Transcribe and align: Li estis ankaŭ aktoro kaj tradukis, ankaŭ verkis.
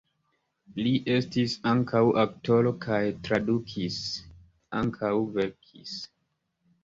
Li 0.85 0.93
estis 1.15 1.51
ankaŭ 1.71 2.01
aktoro 2.21 2.71
kaj 2.87 2.99
tradukis, 3.27 3.99
ankaŭ 4.79 5.11
verkis. 5.39 5.93